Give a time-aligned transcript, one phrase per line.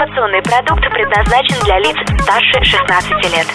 [0.00, 3.46] Информационный продукт предназначен для лиц старше 16 лет.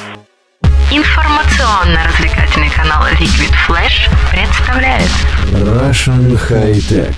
[0.92, 5.10] Информационно-развлекательный канал Liquid Flash представляет
[5.54, 7.16] Russian High Tech.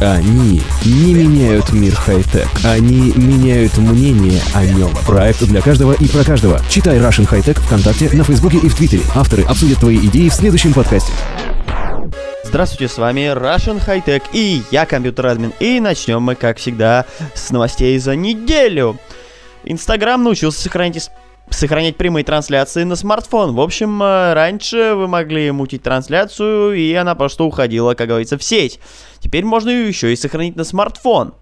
[0.00, 4.92] Они не меняют мир хай-тек, они меняют мнение о нем.
[5.04, 6.60] Проект для каждого и про каждого.
[6.68, 9.02] Читай Russian High Tech ВКонтакте, на Фейсбуке и в Твиттере.
[9.16, 11.12] Авторы обсудят твои идеи в следующем подкасте.
[12.48, 15.52] Здравствуйте, с вами Russian High Tech и я, компьютер админ.
[15.60, 17.04] И начнем мы, как всегда,
[17.34, 18.98] с новостей за неделю.
[19.64, 21.10] Инстаграм научился сохранить
[21.50, 23.54] сохранять прямые трансляции на смартфон.
[23.54, 28.42] В общем, э, раньше вы могли мутить трансляцию, и она просто уходила, как говорится, в
[28.42, 28.80] сеть.
[29.20, 31.34] Теперь можно ее еще и сохранить на смартфон.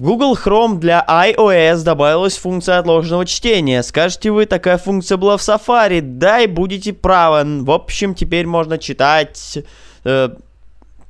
[0.00, 3.82] В Google Chrome для iOS добавилась функция отложенного чтения.
[3.82, 6.00] Скажете вы, такая функция была в Safari?
[6.00, 7.62] Да, и будете правы.
[7.62, 9.58] В общем, теперь можно читать
[10.04, 10.30] э,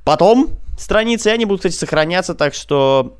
[0.03, 3.17] потом страницы, они будут, кстати, сохраняться, так что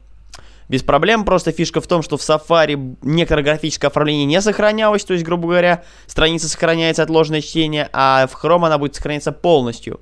[0.68, 1.24] без проблем.
[1.24, 5.48] Просто фишка в том, что в Safari некоторое графическое оформление не сохранялось, то есть, грубо
[5.48, 10.02] говоря, страница сохраняется отложенное чтение, а в Chrome она будет сохраняться полностью.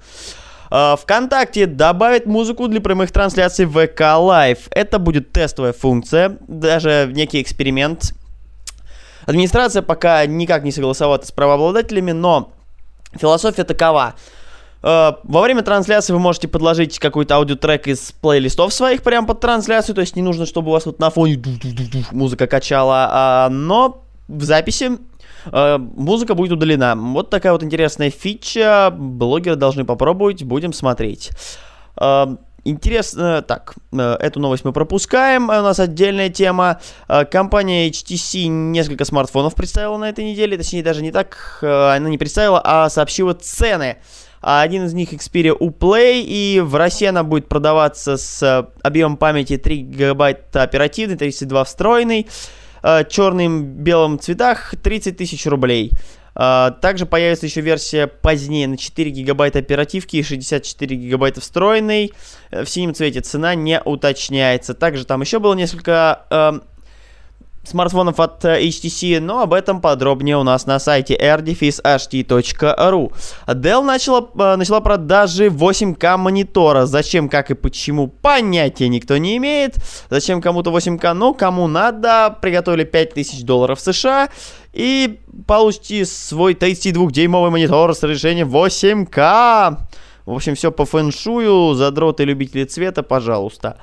[0.70, 4.60] ВКонтакте добавит музыку для прямых трансляций VK Live.
[4.72, 8.14] Это будет тестовая функция, даже некий эксперимент.
[9.26, 12.52] Администрация пока никак не согласовала с правообладателями, но
[13.20, 14.16] философия такова.
[14.82, 19.96] Э, во время трансляции вы можете подложить какой-то аудиотрек из плейлистов своих прямо под трансляцию,
[19.96, 21.42] то есть не нужно, чтобы у вас вот на фоне
[22.12, 24.98] музыка качала, а, но в записи
[25.46, 26.96] музыка будет удалена.
[26.96, 31.32] Вот такая вот интересная фича, блогеры должны попробовать, будем смотреть.
[32.00, 32.28] Э,
[32.64, 36.80] интересно, так, эту новость мы пропускаем, у нас отдельная тема.
[37.32, 42.62] Компания HTC несколько смартфонов представила на этой неделе, точнее даже не так, она не представила,
[42.64, 43.98] а сообщила цены
[44.42, 49.18] а один из них Xperia Uplay, и в России она будет продаваться с э, объемом
[49.18, 52.28] памяти 3 гигабайта оперативный, 32 встроенный,
[52.84, 55.92] э, черным белым цветах 30 тысяч рублей.
[56.36, 62.14] Uh, также появится еще версия позднее на 4 гигабайта оперативки и 64 гигабайта встроенной.
[62.50, 64.74] В синем цвете цена не уточняется.
[64.74, 66.64] Также там еще было несколько uh,
[67.64, 73.14] смартфонов от э, HTC, но об этом подробнее у нас на сайте rdefishT.ru.
[73.48, 76.86] Dell начала, э, начала продажи 8К монитора.
[76.86, 79.76] Зачем, как и почему, понятия никто не имеет.
[80.10, 81.14] Зачем кому-то 8К?
[81.14, 84.30] Ну, кому надо, приготовили 5000 долларов США
[84.74, 89.78] и получите свой 32-дюймовый монитор с разрешением 8К.
[90.30, 93.80] В общем, все по фэншую, задроты любители цвета, пожалуйста.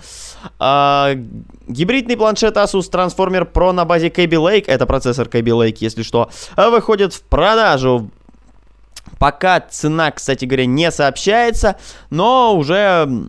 [0.60, 1.10] А,
[1.66, 6.30] гибридный планшет Asus Transformer Pro на базе Kaby Lake, это процессор Kaby Lake, если что,
[6.56, 8.12] выходит в продажу.
[9.18, 11.78] Пока цена, кстати говоря, не сообщается,
[12.10, 13.28] но уже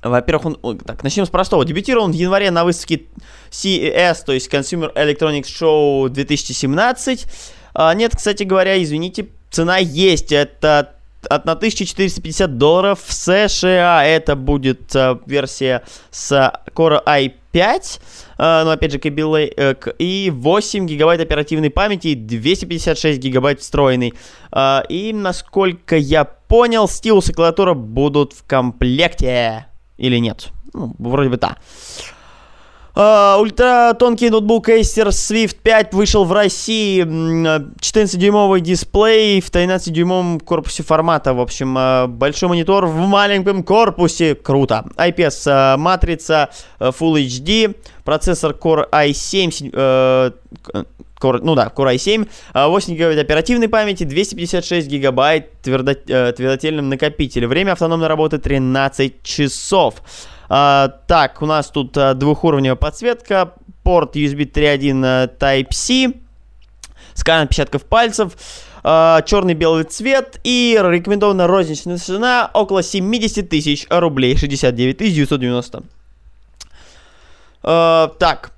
[0.00, 0.78] во-первых, он...
[0.78, 1.64] Так, начнем с простого.
[1.64, 3.06] Дебютировал он в январе на выставке
[3.50, 7.26] CES, то есть Consumer Electronics Show 2017.
[7.74, 10.30] А, нет, кстати говоря, извините, цена есть.
[10.30, 18.00] Это 1450 долларов в США это будет э, версия с Core i5,
[18.38, 24.14] э, но опять же Kaby э, и 8 гигабайт оперативной памяти и 256 гигабайт встроенный.
[24.52, 29.66] Э, и насколько я понял, стилус и клавиатура будут в комплекте
[29.98, 30.48] или нет?
[30.72, 31.56] Ну, вроде бы да.
[32.94, 37.02] Uh, ультратонкий ноутбук Acer Swift 5 вышел в России.
[37.04, 41.32] 14-дюймовый дисплей в 13-дюймовом корпусе формата.
[41.32, 44.34] В общем, uh, большой монитор в маленьком корпусе.
[44.34, 44.86] Круто.
[44.96, 47.76] IPS uh, матрица Full HD.
[48.04, 50.34] Процессор Core i7.
[51.20, 57.50] Core, ну да, Core i7, 8 гигабайт оперативной памяти, 256 гигабайт твердо, твердотельным накопителем.
[57.50, 59.96] Время автономной работы 13 часов.
[60.52, 66.12] А, так, у нас тут а, двухуровневая подсветка, порт USB 3.1 а, Type-C,
[67.14, 68.32] скан отпечатков пальцев,
[68.82, 75.84] а, черный белый цвет и рекомендованная розничная цена около 70 тысяч рублей, 69 990.
[77.62, 78.52] А, так,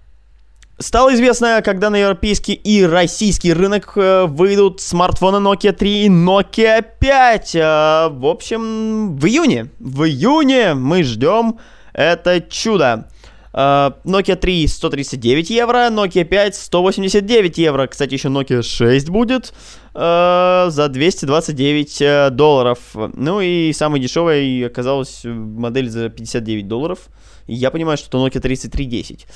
[0.79, 6.85] Стало известно, когда на европейский и российский рынок э, выйдут смартфоны Nokia 3 и Nokia
[6.99, 7.55] 5.
[7.55, 9.69] Э, в общем, в июне.
[9.79, 11.61] В июне мы ждем
[11.93, 13.09] это чудо.
[13.53, 17.87] Uh, Nokia 3 139 евро, Nokia 5 189 евро.
[17.87, 19.53] Кстати, еще Nokia 6 будет
[19.93, 22.79] uh, за 229 uh, э, долларов.
[22.95, 27.11] Ну и самой дешевой оказалась модель за 59 долларов.
[27.47, 29.27] Я понимаю, что это Nokia 3310.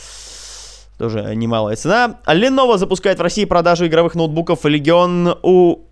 [0.97, 2.19] Тоже немалая цена.
[2.27, 5.86] Lenovo запускает в России продажу игровых ноутбуков Legion U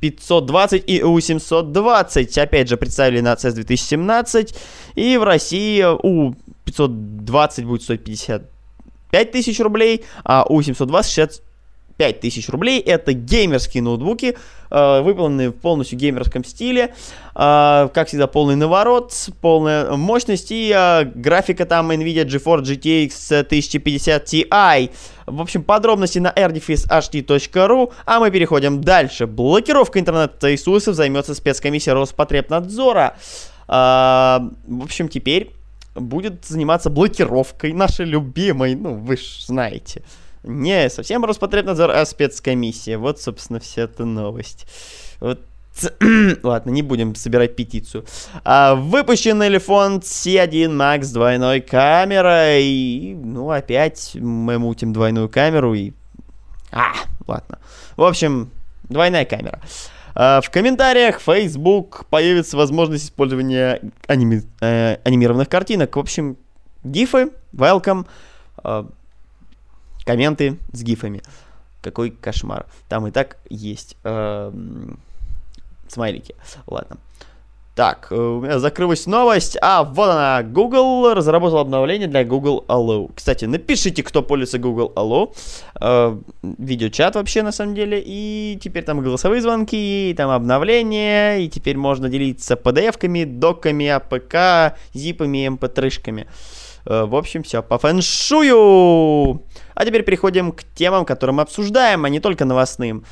[0.00, 2.40] 520 и U720.
[2.40, 4.54] Опять же, представили на CES 2017.
[4.94, 5.82] И в России
[6.66, 8.42] U520 будет стоить 50
[9.10, 11.42] 5000 рублей, а у 720
[11.98, 12.80] 65 тысяч рублей.
[12.80, 14.36] Это геймерские ноутбуки,
[14.70, 16.94] э, выполненные в полностью геймерском стиле.
[17.34, 24.24] Э, как всегда, полный наворот, полная мощность и э, графика там NVIDIA GeForce GTX 1050
[24.24, 24.90] Ti.
[25.26, 29.26] В общем, подробности на rdefishd.ru, а мы переходим дальше.
[29.26, 33.16] Блокировка интернета Иисусов займется спецкомиссия Роспотребнадзора.
[33.68, 35.52] Э, в общем, теперь
[35.94, 40.02] будет заниматься блокировкой нашей любимой, ну, вы же знаете.
[40.42, 42.98] Не совсем Роспотребнадзор, а спецкомиссия.
[42.98, 44.66] Вот, собственно, вся эта новость.
[45.20, 45.40] Вот
[46.42, 48.04] Ладно, не будем собирать петицию.
[48.44, 53.14] А, выпущен Элефонт C1 Max с двойной камерой.
[53.14, 55.92] Ну, опять мы мутим двойную камеру и...
[56.72, 56.92] А,
[57.26, 57.58] ладно.
[57.96, 58.50] В общем,
[58.88, 59.60] двойная камера.
[60.14, 64.42] А, в комментариях Facebook появится возможность использования аними...
[64.60, 65.94] э, анимированных картинок.
[65.96, 66.36] В общем,
[66.82, 68.06] гифы, welcome.
[68.58, 68.88] А,
[70.08, 71.20] комменты с гифами.
[71.82, 72.64] Какой кошмар.
[72.88, 74.52] Там и так есть э,
[75.86, 76.34] смайлики.
[76.66, 76.96] Ладно.
[77.74, 79.58] Так, э, у меня закрылась новость.
[79.60, 80.42] А, вот она.
[80.42, 83.10] Google разработал обновление для Google Allo.
[83.14, 85.36] Кстати, напишите, кто пользуется Google Allo.
[85.78, 88.02] Э, видеочат вообще, на самом деле.
[88.02, 91.36] И теперь там голосовые звонки, и там обновления.
[91.36, 96.22] И теперь можно делиться PDF-ками, доками, APK, зипами, mp3-шками.
[96.22, 99.42] Э, в общем, все по фэн-шую.
[99.74, 103.04] А теперь переходим к темам, которые мы обсуждаем, а не только новостным.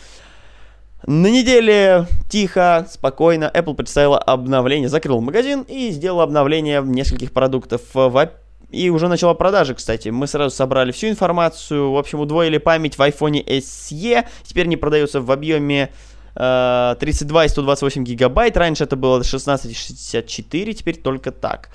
[1.06, 8.30] На неделе тихо, спокойно Apple представила обновление, закрыл магазин и сделал обновление нескольких продуктов в
[8.70, 10.08] и уже начала продажи, кстати.
[10.08, 11.92] Мы сразу собрали всю информацию.
[11.92, 14.24] В общем, удвоили память в iPhone SE.
[14.42, 15.92] Теперь не продается в объеме
[16.36, 18.56] 32 э, и 128 гигабайт.
[18.56, 21.70] Раньше это было 16 и 64, теперь только так.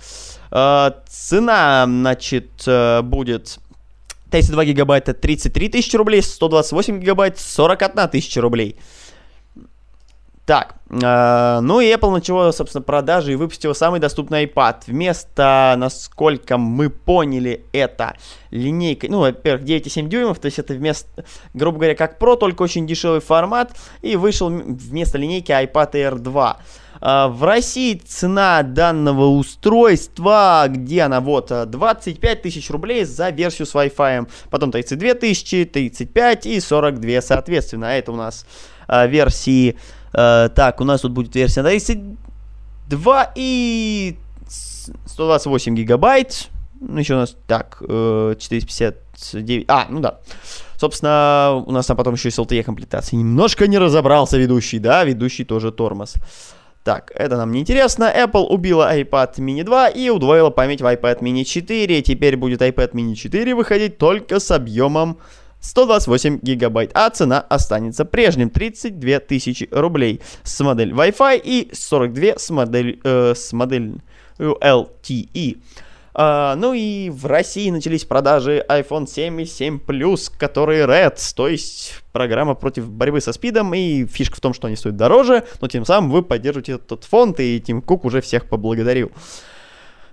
[0.52, 3.58] Э, цена, значит, э, будет
[4.30, 8.78] 32 гигабайта 33 тысячи рублей, 128 гигабайт 41 тысяча рублей.
[10.46, 14.84] Так, э, ну и Apple начала, собственно, продажи и выпустила самый доступный iPad.
[14.88, 18.16] Вместо, насколько мы поняли, это
[18.50, 22.88] линейка, ну, во-первых, 9,7 дюймов, то есть это вместо, грубо говоря, как Pro, только очень
[22.88, 26.58] дешевый формат, и вышел вместо линейки iPad Air 2.
[27.02, 33.76] Э, в России цена данного устройства, где она, вот, 25 тысяч рублей за версию с
[33.76, 38.48] Wi-Fi, потом 32 тысячи, 35 и 42, соответственно, а это у нас
[38.88, 39.78] э, версии
[40.14, 44.18] Э, так, у нас тут будет версия 32 и
[45.06, 46.50] 128 гигабайт.
[46.80, 49.66] Ну, еще у нас, так, э, 459.
[49.68, 50.20] А, ну да.
[50.78, 53.20] Собственно, у нас там потом еще и с LTE комплектацией.
[53.20, 56.16] Немножко не разобрался ведущий, да, ведущий тоже тормоз.
[56.84, 58.12] Так, это нам не интересно.
[58.12, 62.02] Apple убила iPad mini 2 и удвоила память в iPad mini 4.
[62.02, 65.20] Теперь будет iPad mini 4 выходить только с объемом
[65.62, 72.50] 128 гигабайт, а цена останется прежним 32 тысячи рублей с модель Wi-Fi и 42 с
[72.50, 74.02] модель, э, с модель
[74.38, 75.58] LTE.
[76.14, 81.48] Uh, ну и в России начались продажи iPhone 7 и 7 Plus, которые Red, то
[81.48, 85.70] есть программа против борьбы со спидом, и фишка в том, что они стоят дороже, но
[85.70, 89.10] тем самым вы поддерживаете этот фонд, и Тим Кук уже всех поблагодарил.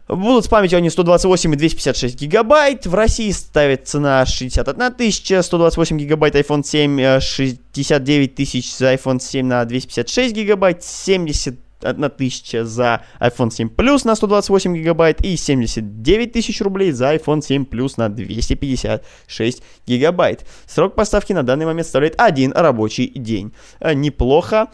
[0.08, 2.87] Будут с памятью они 128 и 256 гигабайт.
[2.87, 9.46] В России ставит цена 61 тысяча, 128 гигабайт iPhone 7, 69 тысяч за iPhone 7
[9.46, 16.62] на 256 гигабайт, 71 тысяча за iPhone 7 Plus на 128 гигабайт и 79 тысяч
[16.62, 20.46] рублей за iPhone 7 Plus на 256 гигабайт.
[20.67, 23.53] Срок поставки на данный момент составляет один рабочий день.
[23.79, 24.69] Э, неплохо.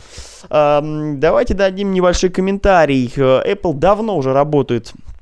[0.48, 3.12] Давайте дадим небольшой комментарий.
[3.16, 5.13] Э, Apple давно уже работает Э,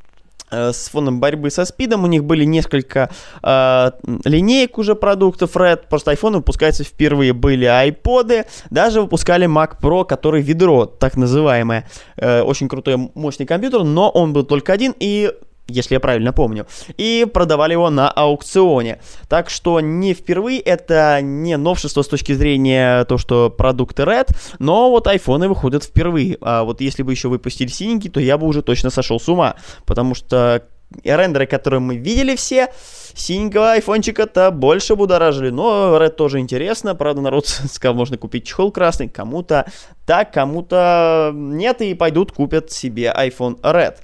[0.52, 2.04] с фоном борьбы со спидом.
[2.04, 3.10] У них были несколько
[3.42, 3.90] э,
[4.24, 5.88] линеек уже продуктов Red.
[5.88, 7.32] Просто iPhone выпускается впервые.
[7.32, 11.88] Были iPod, даже выпускали Mac Pro, который ведро, так называемое.
[12.16, 15.32] Э, очень крутой, мощный компьютер, но он был только один и
[15.72, 19.00] если я правильно помню, и продавали его на аукционе.
[19.28, 24.90] Так что не впервые, это не новшество с точки зрения то, что продукты Red, но
[24.90, 26.38] вот айфоны выходят впервые.
[26.40, 29.56] А вот если бы еще выпустили синенький, то я бы уже точно сошел с ума,
[29.86, 30.62] потому что
[31.04, 32.68] рендеры, которые мы видели все,
[33.14, 39.08] синенького айфончика-то больше будоражили, но Red тоже интересно, правда, народ сказал, можно купить чехол красный,
[39.08, 39.66] кому-то
[40.06, 43.96] так, кому-то нет, и пойдут купят себе iPhone Red.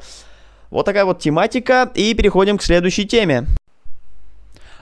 [0.70, 3.46] Вот такая вот тематика, и переходим к следующей теме.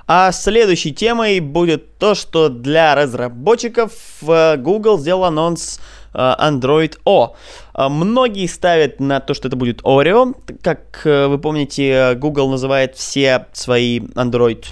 [0.08, 5.80] А следующей темой будет то, что для разработчиков э, Google сделал анонс
[6.14, 7.34] э, Android O.
[7.74, 10.36] Э, многие ставят на то, что это будет Oreo.
[10.62, 14.64] Как вы помните, Google называет все свои Android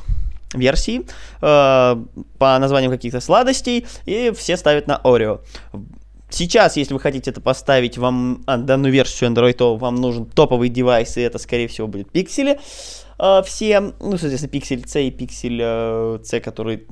[0.54, 1.04] версии
[1.40, 1.96] э,
[2.38, 5.40] по названиям каких-то сладостей, и все ставят на Oreo.
[6.34, 10.68] Сейчас, если вы хотите это поставить, вам а, данную версию Android, то вам нужен топовый
[10.68, 12.58] девайс, и это, скорее всего, будет пиксели.
[13.20, 16.86] Э, все, ну, соответственно, пиксель C и пиксель э, C, который,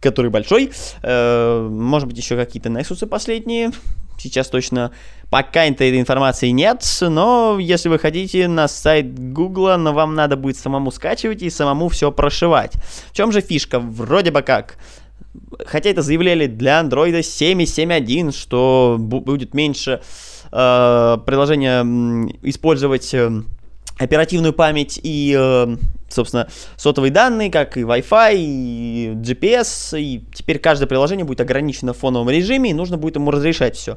[0.00, 0.72] который большой.
[1.04, 3.70] Э, может быть, еще какие-то Nexus последние.
[4.18, 4.90] Сейчас точно
[5.30, 10.56] пока этой информации нет, но если вы хотите на сайт Гугла, но вам надо будет
[10.56, 12.72] самому скачивать и самому все прошивать.
[13.12, 13.78] В чем же фишка?
[13.78, 14.78] Вроде бы как
[15.64, 20.00] хотя это заявляли для Android 7.7.1, что будет меньше
[20.52, 21.82] э, приложения
[22.42, 23.42] использовать э,
[23.98, 25.76] оперативную память и, э,
[26.08, 31.98] собственно, сотовые данные, как и Wi-Fi, и GPS, и теперь каждое приложение будет ограничено в
[31.98, 33.96] фоновом режиме, и нужно будет ему разрешать все.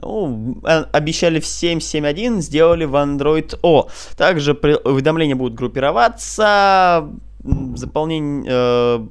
[0.00, 3.88] Ну, э, обещали в 7.7.1, сделали в Android O.
[4.16, 7.08] Также уведомления будут группироваться,
[7.74, 8.44] заполнение...
[8.48, 9.06] Э,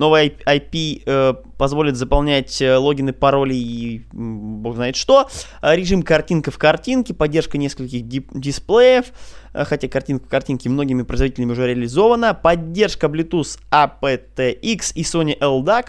[0.00, 5.28] Новый IP э, позволит заполнять э, логины, пароли и бог знает что.
[5.60, 9.12] А режим картинка в картинке, поддержка нескольких дисплеев,
[9.52, 12.32] э, хотя картинка в картинке многими производителями уже реализована.
[12.32, 15.88] Поддержка Bluetooth aptX и Sony LDAC.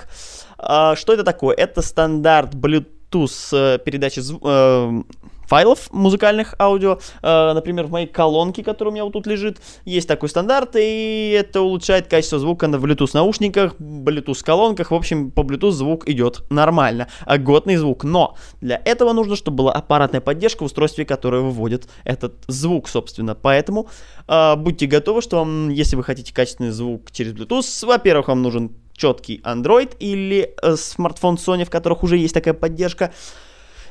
[0.59, 1.55] Э, что это такое?
[1.55, 5.03] Это стандарт Bluetooth э, передачи э,
[5.51, 6.99] файлов музыкальных аудио.
[7.21, 11.35] Э, например, в моей колонке, которая у меня вот тут лежит, есть такой стандарт, и
[11.37, 14.91] это улучшает качество звука на Bluetooth наушниках, Bluetooth колонках.
[14.91, 18.05] В общем, по Bluetooth звук идет нормально, годный звук.
[18.05, 23.35] Но для этого нужно, чтобы была аппаратная поддержка в устройстве, которое выводит этот звук, собственно.
[23.35, 23.89] Поэтому
[24.29, 28.71] э, будьте готовы, что вам, если вы хотите качественный звук через Bluetooth, во-первых, вам нужен
[28.95, 33.11] четкий Android или э, смартфон Sony, в которых уже есть такая поддержка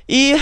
[0.06, 0.36] и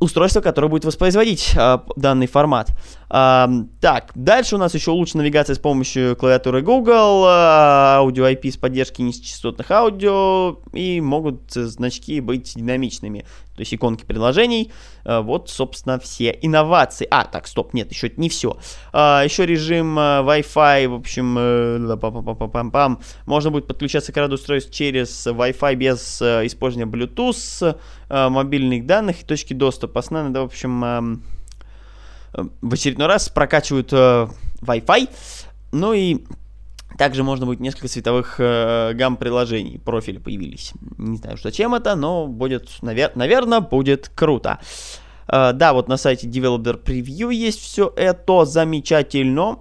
[0.00, 2.70] устройство, которое будет воспроизводить а, данный формат.
[3.12, 8.56] Так, дальше у нас еще улучшена навигация с помощью клавиатуры Google, а, аудио IP с
[8.56, 14.72] поддержки низкочастотных аудио, и могут значки быть динамичными, то есть иконки приложений.
[15.04, 17.06] А, вот, собственно, все инновации.
[17.10, 18.56] А, так, стоп, нет, еще не все.
[18.94, 25.74] А, еще режим Wi-Fi, в общем, э, можно будет подключаться к ряду устройств через Wi-Fi
[25.74, 27.76] без э, использования Bluetooth,
[28.08, 30.00] мобильных данных и точки доступа.
[30.00, 31.22] Основно, да, в общем,
[32.32, 34.28] в очередной раз прокачивают э,
[34.62, 35.08] Wi-Fi.
[35.72, 36.24] Ну и
[36.98, 39.80] также можно будет несколько цветовых э, гамм приложений.
[39.84, 40.72] Профили появились.
[40.98, 44.60] Не знаю, зачем это, но будет, навер- наверное, будет круто.
[45.28, 49.58] Э, да, вот на сайте Developer Preview есть все это замечательно.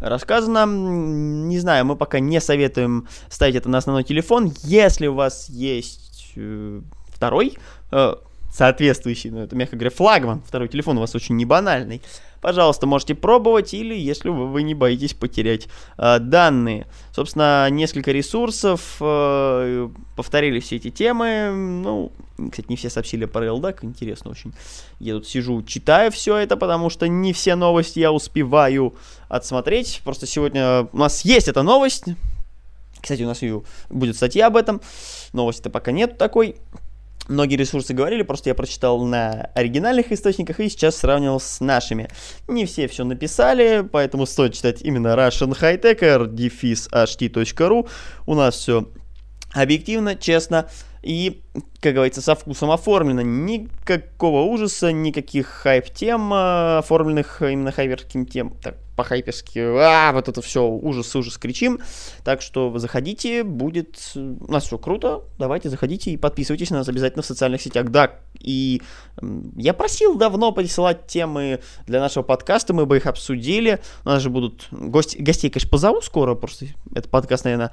[0.00, 4.52] Рассказано, не знаю, мы пока не советуем ставить это на основной телефон.
[4.64, 7.56] Если у вас есть э, второй,
[7.92, 8.14] э,
[8.54, 12.00] соответствующий, ну это, мягко говоря, флагман, второй телефон у вас очень не банальный,
[12.40, 15.66] пожалуйста, можете пробовать, или если вы, вы не боитесь потерять
[15.98, 16.86] э, данные.
[17.12, 22.12] Собственно, несколько ресурсов э, повторили все эти темы, ну,
[22.50, 24.52] кстати, не все сообщили про LDAC, интересно очень.
[25.00, 28.94] Я тут сижу, читаю все это, потому что не все новости я успеваю
[29.28, 32.04] отсмотреть, просто сегодня у нас есть эта новость,
[33.00, 33.40] кстати, у нас
[33.90, 34.80] будет статья об этом,
[35.32, 36.56] новости-то пока нет такой,
[37.28, 42.08] Многие ресурсы говорили, просто я прочитал на оригинальных источниках и сейчас сравнивал с нашими.
[42.48, 47.88] Не все все написали, поэтому стоит читать именно Russian High Tech, rt.ru.
[48.26, 48.90] У нас все
[49.54, 50.68] объективно, честно
[51.04, 51.42] и,
[51.80, 53.20] как говорится, со вкусом оформлено.
[53.20, 58.56] Никакого ужаса, никаких хайп-тем, а, оформленных именно хайперским тем.
[58.62, 61.80] Так, по-хайперски, а, вот это все, ужас, ужас, кричим.
[62.22, 67.22] Так что заходите, будет, у нас все круто, давайте заходите и подписывайтесь на нас обязательно
[67.22, 67.90] в социальных сетях.
[67.90, 68.80] Да, и
[69.56, 73.80] я просил давно присылать темы для нашего подкаста, мы бы их обсудили.
[74.04, 77.72] У нас же будут гости, гостей, конечно, позову скоро, просто этот подкаст, наверное,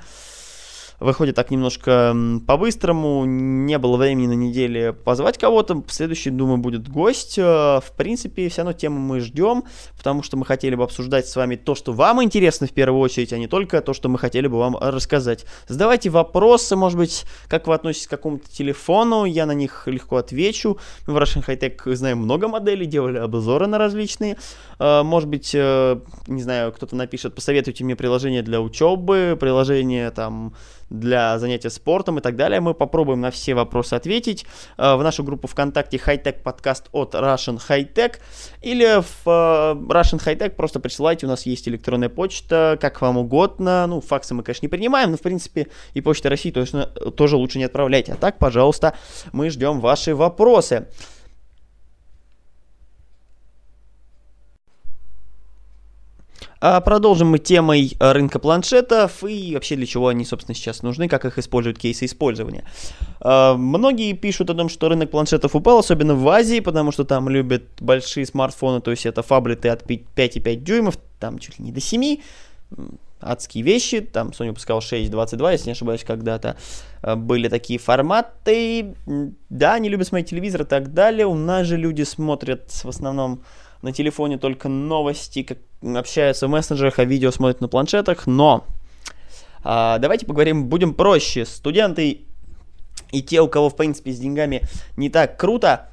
[1.01, 2.15] выходит так немножко
[2.45, 7.37] по-быстрому, не было времени на неделе позвать кого-то, следующий, думаю, будет гость.
[7.39, 9.63] Э, в принципе, все равно тему мы ждем,
[9.97, 13.33] потому что мы хотели бы обсуждать с вами то, что вам интересно в первую очередь,
[13.33, 15.45] а не только то, что мы хотели бы вам рассказать.
[15.67, 20.77] Задавайте вопросы, может быть, как вы относитесь к какому-то телефону, я на них легко отвечу.
[21.07, 24.37] Мы в Russian High Tech знаем много моделей, делали обзоры на различные.
[24.77, 30.53] Э, может быть, э, не знаю, кто-то напишет, посоветуйте мне приложение для учебы, приложение там
[30.91, 32.59] для занятия спортом и так далее.
[32.59, 34.45] Мы попробуем на все вопросы ответить
[34.77, 38.17] э, в нашу группу ВКонтакте Hightech подкаст от Russian Hightech
[38.61, 39.29] или в э,
[39.91, 43.87] Russian Hightech просто присылайте, у нас есть электронная почта, как вам угодно.
[43.87, 47.57] Ну, факсы мы, конечно, не принимаем, но, в принципе, и Почта России точно, тоже лучше
[47.57, 48.13] не отправляйте.
[48.13, 48.93] А так, пожалуйста,
[49.31, 50.87] мы ждем ваши вопросы.
[56.61, 61.25] Продолжим мы темой э, рынка планшетов и вообще для чего они, собственно, сейчас нужны, как
[61.25, 62.65] их используют, кейсы использования.
[63.19, 67.29] А, многие пишут о том, что рынок планшетов упал, особенно в Азии, потому что там
[67.29, 71.81] любят большие смартфоны, то есть это фаблеты от 5,5 дюймов, там чуть ли не до
[71.81, 72.17] 7,
[73.19, 76.57] адские вещи, там Sony выпускал 6.22, если не ошибаюсь, когда-то
[77.01, 78.95] э, были такие форматы,
[79.49, 83.41] да, они любят смотреть телевизор и так далее, у нас же люди смотрят в основном
[83.81, 88.65] на телефоне только новости, как общаются в мессенджерах, а видео смотрят на планшетах, но
[89.63, 91.45] а, давайте поговорим, будем проще.
[91.45, 92.21] Студенты
[93.11, 94.61] и те, у кого, в принципе, с деньгами
[94.97, 95.89] не так круто,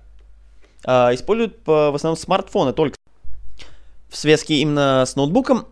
[0.84, 2.96] а, используют в основном смартфоны только
[4.08, 5.66] в связке именно с ноутбуком,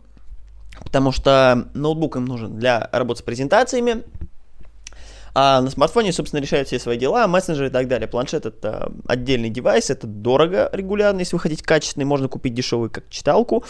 [0.83, 4.03] потому что ноутбук им нужен для работы с презентациями,
[5.39, 8.09] а на смартфоне, собственно, решают все свои дела, мессенджеры и так далее.
[8.09, 13.11] Планшет это отдельный девайс, это дорого регулярно, если вы хотите качественный, можно купить дешевый, как
[13.11, 13.63] читалку.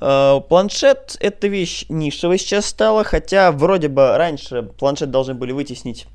[0.00, 6.06] А, планшет это вещь нишевая сейчас стала, хотя вроде бы раньше планшет должны были вытеснить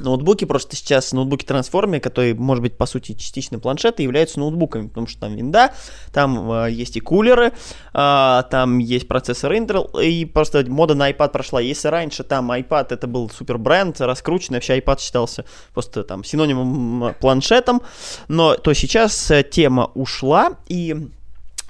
[0.00, 5.06] ноутбуки, просто сейчас ноутбуки трансформе, которые, может быть, по сути, частично планшеты, являются ноутбуками, потому
[5.06, 5.72] что там винда,
[6.12, 7.52] там э, есть и кулеры,
[7.92, 11.60] э, там есть процессор Intel, и просто мода на iPad прошла.
[11.60, 17.14] Если раньше там iPad это был супер бренд, раскрученный, вообще iPad считался просто там синонимом
[17.20, 17.82] планшетом,
[18.28, 21.08] но то сейчас э, тема ушла, и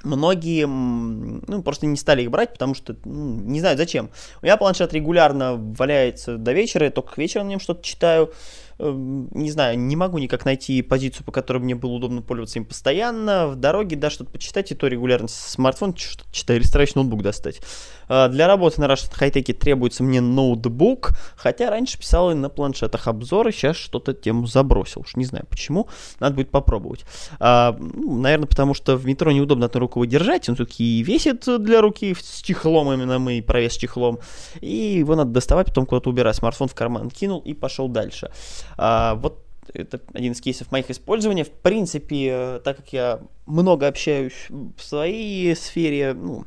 [0.05, 4.09] многие ну, просто не стали их брать, потому что ну, не знаю зачем.
[4.41, 8.31] У меня планшет регулярно валяется до вечера, я только к вечеру на нем что-то читаю.
[8.77, 12.65] Эм, не знаю, не могу никак найти позицию, по которой мне было удобно пользоваться им
[12.65, 13.47] постоянно.
[13.47, 17.61] В дороге, да, что-то почитать, и то регулярно смартфон читаю, или стараюсь ноутбук достать.
[18.09, 23.07] А, для работы на Russian High требуется мне ноутбук, хотя раньше писал и на планшетах
[23.07, 25.01] обзоры, сейчас что-то тему забросил.
[25.01, 25.87] Уж не знаю почему,
[26.19, 27.05] надо будет попробовать.
[27.39, 31.79] А, ну, наверное, потому что в метро неудобно одной рукой держать, он все-таки весит для
[31.79, 34.19] руки с чехлом, именно мы провес с чехлом,
[34.59, 36.35] и его надо доставать, потом куда-то убирать.
[36.35, 38.29] Смартфон в карман кинул и пошел дальше.
[38.77, 41.43] А, вот это один из кейсов моих использования.
[41.43, 46.45] В принципе, э, так как я много общаюсь в своей сфере, ну,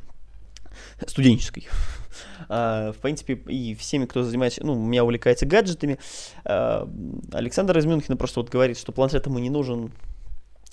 [1.07, 1.69] студенческой,
[2.49, 5.99] Uh, в принципе, и всеми, кто занимается, ну, меня увлекается гаджетами,
[6.45, 6.89] uh,
[7.33, 9.93] Александр из Мюнхена просто вот говорит, что планшет ему не нужен,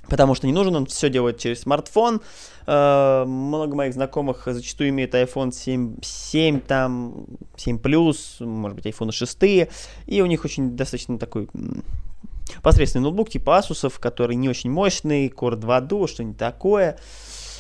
[0.10, 2.22] потому что не нужен, он все делает через смартфон.
[2.66, 9.12] Uh, много моих знакомых зачастую имеют iPhone 7, 7 там, 7 плюс, может быть, iPhone
[9.12, 9.38] 6,
[10.08, 11.48] и у них очень достаточно такой
[12.64, 16.98] посредственный ноутбук типа Asus, который не очень мощный, Core 2 Duo, что-нибудь такое.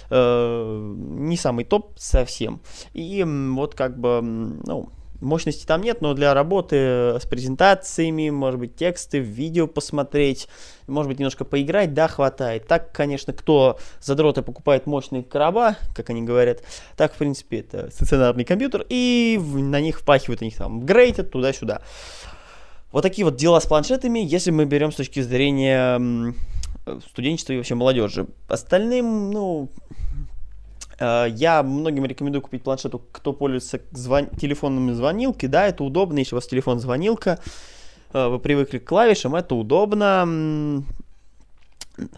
[0.09, 2.61] Э, не самый топ совсем.
[2.93, 4.89] И вот как бы, ну,
[5.21, 6.75] мощности там нет, но для работы
[7.19, 10.47] с презентациями, может быть, тексты, видео посмотреть,
[10.87, 12.67] может быть, немножко поиграть, да, хватает.
[12.67, 16.63] Так, конечно, кто задроты покупает мощные короба, как они говорят,
[16.95, 21.81] так, в принципе, это стационарный компьютер, и на них впахивают, у них там грейтят туда-сюда.
[22.91, 26.33] Вот такие вот дела с планшетами, если мы берем с точки зрения
[27.09, 28.27] студенчества и вообще молодежи.
[28.47, 29.69] Остальным, ну,
[30.99, 34.27] я многим рекомендую купить планшету, кто пользуется звон...
[34.27, 35.49] телефонными звонилкой.
[35.49, 37.39] Да, это удобно, если у вас телефон звонилка,
[38.13, 40.83] э, вы привыкли к клавишам, это удобно.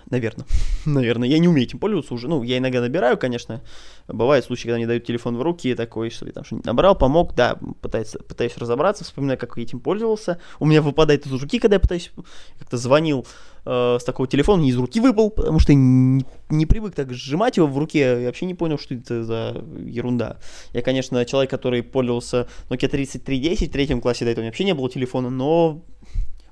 [0.10, 0.46] Наверное.
[0.86, 1.28] Наверное.
[1.28, 2.28] Я не умею этим пользоваться уже.
[2.28, 3.62] Ну, я иногда набираю, конечно.
[4.08, 7.36] Бывают случаи, когда мне дают телефон в руки, такой, что я там что-нибудь набрал, помог,
[7.36, 10.40] да, пытаюсь, пытаюсь разобраться, вспоминаю, как я этим пользовался.
[10.60, 12.12] У меня выпадает из руки, когда я пытаюсь,
[12.58, 13.28] как-то звонил
[13.66, 17.58] э, с такого телефона, не из руки выпал, потому что не, не привык так сжимать
[17.58, 20.38] его в руке, я вообще не понял, что это за ерунда.
[20.74, 24.90] Я, конечно, человек, который пользовался Nokia 3310 в третьем классе, до этого вообще не было
[24.90, 25.84] телефона, но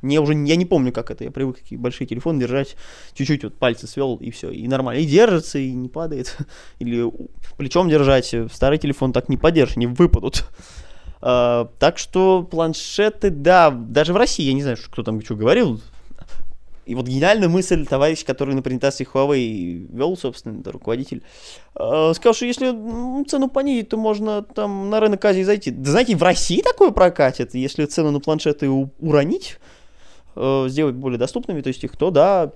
[0.05, 2.75] мне уже, я не помню, как это, я привык такие большие телефоны держать,
[3.13, 6.37] чуть-чуть вот пальцы свел, и все, и нормально, и держится, и не падает,
[6.79, 7.11] или
[7.57, 10.45] плечом держать, старый телефон так не подержишь, не выпадут.
[11.21, 15.81] Uh, так что планшеты, да, даже в России, я не знаю, кто там что говорил,
[16.85, 21.23] и вот гениальная мысль товарищ, который на презентации Huawei вел, собственно, это руководитель,
[21.75, 25.71] э, сказал, что если цену понизить, то можно там на рынок Азии зайти.
[25.71, 29.57] Да знаете, в России такое прокатит, если цену на планшеты уронить,
[30.35, 32.51] э, сделать более доступными, то есть их то, да,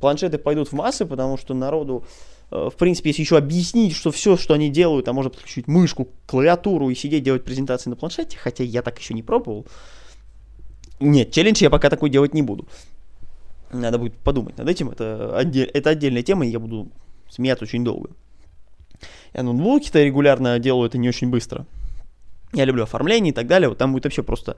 [0.00, 2.04] планшеты пойдут в массы, потому что народу,
[2.50, 6.08] э, в принципе, если еще объяснить, что все, что они делают, а можно подключить мышку,
[6.26, 9.66] клавиатуру и сидеть делать презентации на планшете, хотя я так еще не пробовал.
[11.00, 12.66] Нет, челлендж я пока такой делать не буду.
[13.72, 16.88] Надо будет подумать над этим, это, отдель, это отдельная тема, и я буду
[17.28, 18.10] смеяться очень долго.
[19.34, 21.66] Я ноутбуки-то регулярно делаю это не очень быстро.
[22.52, 24.56] Я люблю оформление и так далее, вот там будет вообще просто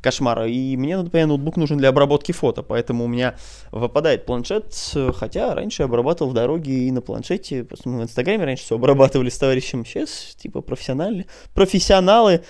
[0.00, 0.46] кошмар.
[0.46, 3.36] И мне, например, ноутбук нужен для обработки фото, поэтому у меня
[3.70, 4.74] выпадает планшет,
[5.14, 8.76] хотя раньше я обрабатывал в дороге и на планшете, просто мы в Инстаграме раньше все
[8.76, 12.42] обрабатывали с товарищем, сейчас типа профессиональные, профессионалы,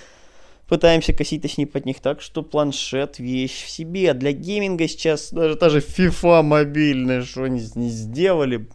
[0.69, 4.15] пытаемся косить, точнее, под них так, что планшет вещь в себе.
[4.15, 8.69] Для гейминга сейчас даже та же FIFA мобильная, что они не сделали,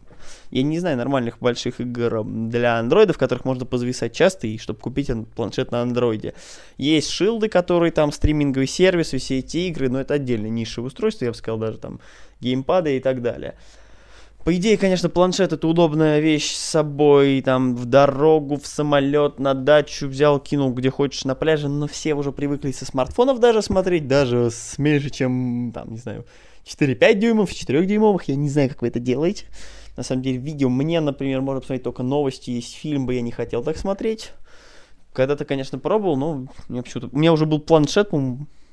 [0.51, 5.09] я не знаю нормальных больших игр для андроидов, которых можно позвисать часто, и чтобы купить
[5.35, 6.33] планшет на андроиде.
[6.77, 11.31] Есть шилды, которые там стриминговый сервис, все эти игры, но это отдельно нишевое устройство, я
[11.31, 12.01] бы сказал, даже там
[12.41, 13.55] геймпады и так далее.
[14.43, 19.53] По идее, конечно, планшет это удобная вещь с собой, там, в дорогу, в самолет, на
[19.53, 24.07] дачу взял, кинул где хочешь на пляже, но все уже привыкли со смартфонов даже смотреть,
[24.07, 26.25] даже с меньше, чем, там, не знаю,
[26.65, 29.45] 4-5 дюймов, 4 дюймовых, я не знаю, как вы это делаете
[29.97, 30.69] на самом деле, видео.
[30.69, 34.31] Мне, например, можно посмотреть только новости, есть фильм бы я не хотел так смотреть.
[35.13, 37.09] Когда-то, конечно, пробовал, но мне почему-то...
[37.11, 38.11] У меня уже был планшет,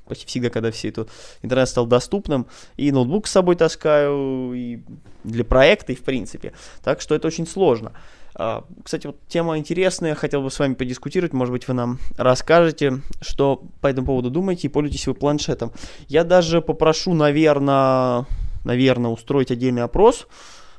[0.06, 1.06] почти всегда, когда все это
[1.42, 4.80] интернет стал доступным, и ноутбук с собой таскаю, и
[5.24, 6.52] для проекта, и в принципе.
[6.82, 7.92] Так что это очень сложно.
[8.34, 13.00] А, кстати, вот тема интересная, хотел бы с вами подискутировать, может быть, вы нам расскажете,
[13.20, 15.72] что по этому поводу думаете и пользуетесь вы планшетом.
[16.06, 18.26] Я даже попрошу, наверное,
[18.64, 20.28] наверное, устроить отдельный опрос,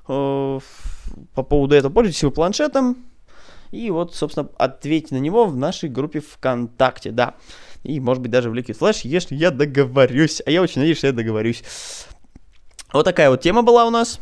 [0.10, 1.93] по поводу этого.
[1.93, 2.98] Пользуйтесь вы планшетом.
[3.72, 7.36] И вот, собственно, ответьте на него в нашей группе ВКонтакте, да.
[7.84, 10.41] И, может быть, даже в Liquid Flash, если я договорюсь.
[10.45, 11.63] А я очень надеюсь, что я договорюсь.
[12.91, 14.19] Вот такая вот тема была у нас.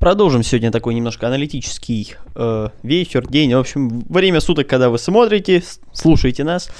[0.00, 5.62] Продолжим сегодня такой немножко аналитический э, вечер, день, в общем, время суток, когда вы смотрите,
[5.92, 6.70] слушаете нас.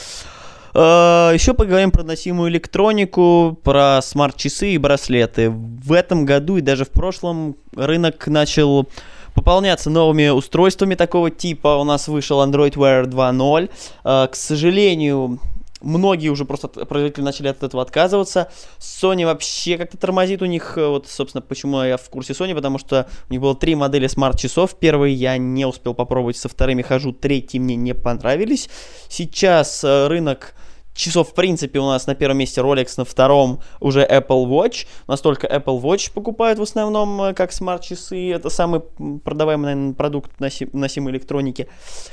[0.75, 5.51] А, Еще поговорим про носимую электронику, про смарт-часы и браслеты.
[5.51, 8.89] В этом году и даже в прошлом рынок начал
[9.35, 11.77] пополняться новыми устройствами такого типа.
[11.77, 13.71] У нас вышел Android Wear 2.0.
[14.05, 15.41] А, к сожалению,
[15.81, 18.51] многие уже просто производители начали от этого отказываться.
[18.79, 20.77] Sony вообще как-то тормозит у них.
[20.77, 24.77] Вот, собственно, почему я в курсе Sony, потому что у них было три модели смарт-часов.
[24.79, 28.69] Первый я не успел попробовать, со вторыми хожу, третьи мне не понравились.
[29.09, 30.55] Сейчас э, рынок
[30.95, 34.87] часов, в принципе, у нас на первом месте Rolex, на втором уже Apple Watch.
[35.07, 38.31] У нас только Apple Watch покупают в основном э, как смарт-часы.
[38.31, 38.81] Это самый
[39.25, 41.69] продаваемый, наверное, продукт носи- носимой электроники.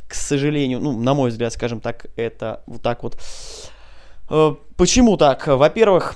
[0.08, 3.18] К сожалению, ну, на мой взгляд, скажем так, это вот так вот.
[4.30, 5.48] Э, почему так?
[5.48, 6.16] Во-первых,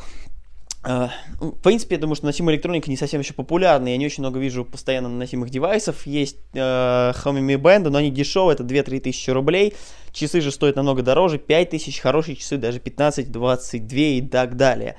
[0.84, 3.90] в принципе, я думаю, что носимая электроника не совсем еще популярна.
[3.90, 6.08] Я не очень много вижу постоянно носимых девайсов.
[6.08, 9.76] Есть uh, Xiaomi Mi Band, но они дешевые, это 2-3 тысячи рублей.
[10.12, 14.98] Часы же стоят намного дороже, 5 тысяч, хорошие часы даже 15, 22 и так далее.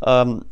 [0.00, 0.46] Um,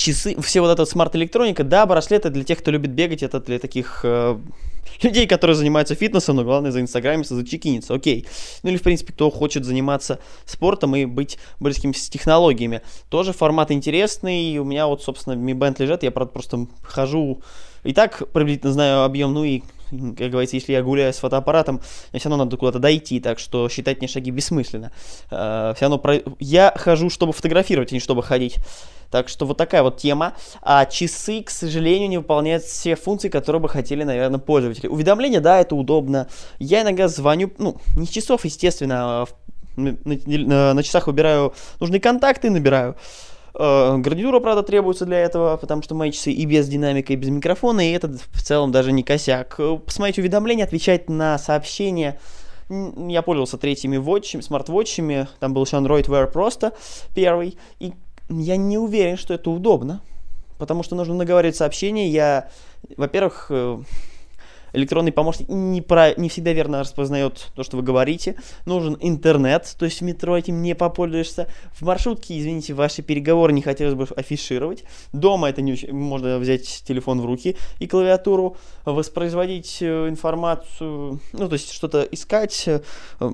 [0.00, 4.00] часы, все вот эта смарт-электроника, да, браслеты для тех, кто любит бегать, это для таких
[4.02, 4.38] э,
[5.02, 8.26] людей, которые занимаются фитнесом, но главное за инстаграмиться, зачекиниться, окей.
[8.62, 12.80] Ну или, в принципе, кто хочет заниматься спортом и быть близким с технологиями.
[13.10, 17.42] Тоже формат интересный, у меня вот, собственно, Mi Band лежат, я, правда, просто хожу
[17.84, 19.62] и так приблизительно знаю объем, ну и
[20.16, 21.80] как говорится, если я гуляю с фотоаппаратом,
[22.12, 24.92] мне все равно надо куда-то дойти, так что считать мне шаги бессмысленно.
[25.30, 26.20] Uh, все равно про...
[26.38, 28.56] Я хожу, чтобы фотографировать, а не чтобы ходить.
[29.10, 30.34] Так что вот такая вот тема.
[30.62, 34.86] А часы, к сожалению, не выполняют все функции, которые бы хотели, наверное, пользователи.
[34.86, 36.28] Уведомления, да, это удобно.
[36.58, 39.26] Я иногда звоню, ну, не часов, естественно, а
[39.76, 42.96] на, на, на часах выбираю нужные контакты, набираю.
[43.52, 47.30] Uh, гарнитура, правда, требуется для этого, потому что мои часы и без динамика, и без
[47.30, 49.58] микрофона, и это в целом даже не косяк.
[49.84, 52.20] Посмотреть уведомления, отвечать на сообщения.
[52.68, 56.72] Я пользовался третьими watch, смарт-вотчами, там был еще Android Wear просто
[57.14, 57.92] первый, и
[58.28, 60.00] я не уверен, что это удобно,
[60.58, 62.08] потому что нужно наговаривать сообщения.
[62.08, 62.48] Я,
[62.96, 63.78] во-первых, э,
[64.72, 68.36] электронный помощник не, про, не всегда верно распознает то, что вы говорите.
[68.66, 71.46] Нужен интернет, то есть в метро этим не попользуешься.
[71.72, 74.84] В маршрутке, извините, ваши переговоры не хотелось бы афишировать.
[75.12, 75.92] Дома это не очень...
[75.92, 82.64] Можно взять телефон в руки и клавиатуру, воспроизводить э, информацию, ну, то есть что-то искать,
[82.66, 82.80] э,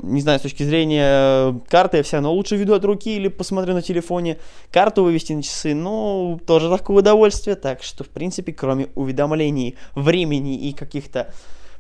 [0.02, 3.74] не знаю, с точки зрения карты я все равно лучше веду от руки или посмотрю
[3.74, 4.38] на телефоне.
[4.70, 7.56] Карту вывести на часы, ну, тоже такое удовольствие.
[7.56, 11.25] Так что, в принципе, кроме уведомлений, времени и каких-то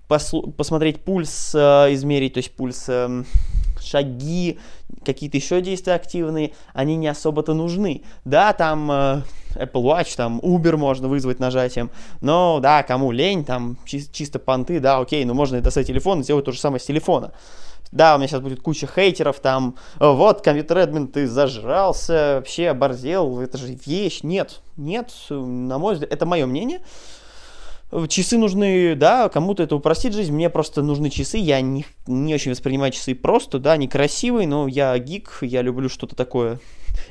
[0.08, 3.24] посмотреть пульс, э, измерить, то есть пульс, э,
[3.80, 4.58] шаги,
[5.04, 8.02] какие-то еще действия активные, они не особо-то нужны.
[8.24, 9.22] Да, там э,
[9.54, 14.80] Apple Watch, там Uber можно вызвать нажатием, но да, кому лень, там чи- чисто понты,
[14.80, 17.32] да, окей, но можно это с телефона сделать то же самое с телефона.
[17.92, 23.40] Да, у меня сейчас будет куча хейтеров, там, вот, компьютер админ, ты зажрался, вообще оборзел,
[23.40, 24.20] это же вещь.
[24.22, 26.80] Нет, нет, на мой взгляд, это мое мнение.
[28.08, 32.50] Часы нужны, да, кому-то это упростит жизнь, мне просто нужны часы, я не, не очень
[32.50, 36.58] воспринимаю часы просто, да, они красивые, но я гик, я люблю что-то такое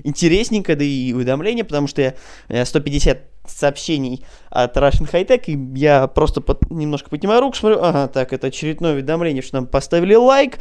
[0.04, 2.14] интересненькое, да и уведомления, потому что
[2.50, 7.82] я 150 сообщений от Russian High Tech, и я просто под, немножко поднимаю руку, смотрю,
[7.82, 10.60] ага, так, это очередное уведомление, что нам поставили лайк,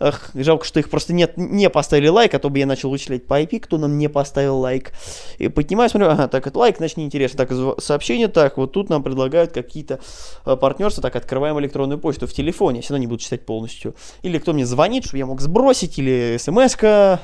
[0.00, 3.26] Эх, жалко, что их просто нет, не поставили лайк, а то бы я начал вычислять
[3.26, 4.92] по IP, кто нам не поставил лайк.
[5.38, 7.46] И поднимаю, смотрю, ага, так, это лайк, значит, неинтересно.
[7.46, 10.00] Так, сообщение, так, вот тут нам предлагают какие-то
[10.46, 13.94] э, партнерства, так, открываем электронную почту в телефоне, все равно не буду читать полностью.
[14.22, 17.20] Или кто мне звонит, чтобы я мог сбросить, или смс-ка,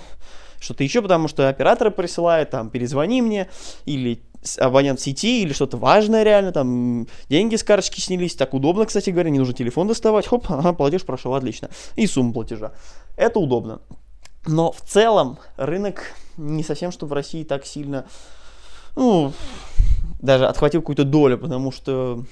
[0.61, 3.49] что-то еще, потому что операторы присылают, там, перезвони мне,
[3.87, 4.21] или
[4.59, 9.31] абонент сети или что-то важное реально, там деньги с карточки снялись, так удобно, кстати говоря,
[9.31, 12.73] не нужно телефон доставать, хоп, ага, платеж прошел, отлично, и сумма платежа.
[13.17, 13.81] Это удобно.
[14.47, 18.07] Но в целом рынок не совсем, что в России так сильно,
[18.97, 19.33] ну,
[20.21, 22.25] даже отхватил какую-то долю, потому что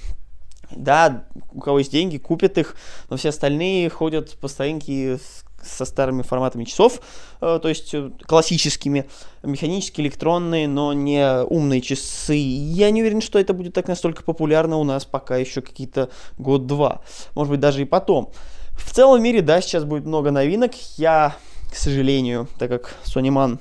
[0.71, 2.77] да, у кого есть деньги, купят их,
[3.11, 5.19] но все остальные ходят по старинке
[5.63, 7.01] со старыми форматами часов,
[7.41, 9.07] э, то есть э, классическими,
[9.43, 12.37] механические, электронные, но не умные часы.
[12.37, 17.03] Я не уверен, что это будет так настолько популярно у нас пока еще какие-то год-два,
[17.35, 18.31] может быть даже и потом.
[18.73, 20.73] В целом мире, да, сейчас будет много новинок.
[20.97, 21.37] Я,
[21.71, 23.59] к сожалению, так как Sony Man,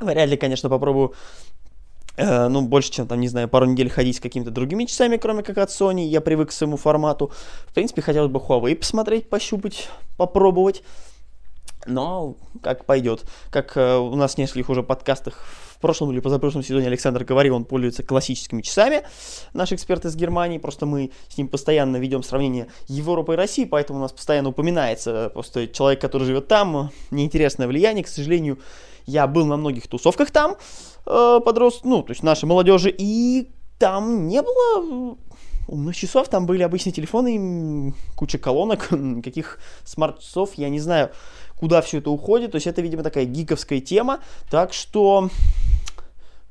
[0.00, 1.14] вряд ли, конечно, попробую
[2.18, 5.44] Э, ну, больше, чем, там, не знаю, пару недель ходить с какими-то другими часами, кроме
[5.44, 7.30] как от Sony, я привык к своему формату.
[7.68, 10.82] В принципе, хотелось бы Huawei посмотреть, пощупать, попробовать.
[11.88, 13.24] Но как пойдет.
[13.50, 15.42] Как э, у нас в нескольких уже подкастах
[15.78, 19.02] в прошлом или позапрошлом сезоне Александр говорил, он пользуется классическими часами,
[19.54, 24.00] наш эксперт из Германии, просто мы с ним постоянно ведем сравнение Европы и России, поэтому
[24.00, 28.58] у нас постоянно упоминается просто человек, который живет там, неинтересное влияние, к сожалению,
[29.06, 30.56] я был на многих тусовках там,
[31.06, 33.48] э, подрост, ну, то есть нашей молодежи, и
[33.78, 35.16] там не было
[35.68, 38.88] умных часов, там были обычные телефоны, куча колонок,
[39.22, 41.10] каких смарт-часов, я не знаю,
[41.58, 45.30] куда все это уходит, то есть это, видимо, такая гиковская тема, так что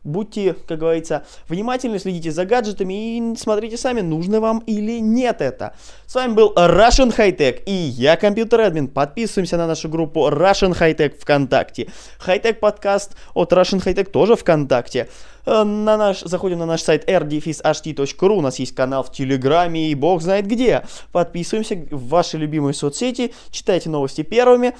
[0.07, 5.75] будьте, как говорится, внимательны, следите за гаджетами и смотрите сами, нужно вам или нет это.
[6.05, 8.87] С вами был Russian High Tech и я, компьютер админ.
[8.87, 11.89] Подписываемся на нашу группу Russian High Tech ВКонтакте.
[12.25, 15.09] High Tech подкаст от Russian High Tech тоже ВКонтакте.
[15.45, 19.95] Э, на наш, заходим на наш сайт rdfishht.ru, у нас есть канал в Телеграме и
[19.95, 20.83] бог знает где.
[21.11, 24.73] Подписываемся в ваши любимые соцсети, читайте новости первыми.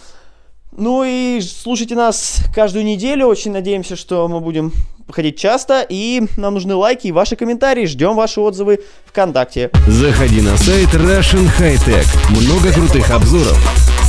[0.72, 3.28] Ну и слушайте нас каждую неделю.
[3.28, 4.74] Очень надеемся, что мы будем
[5.12, 5.86] ходить часто.
[5.88, 7.86] И нам нужны лайки и ваши комментарии.
[7.86, 9.72] Ждем ваши отзывы ВКонтакте.
[9.88, 12.08] Заходи на сайт Russian High Tech.
[12.30, 13.58] Много крутых обзоров,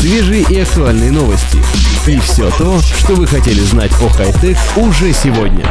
[0.01, 1.59] свежие и актуальные новости.
[2.07, 5.65] И все то, что вы хотели знать о хай-тек уже сегодня.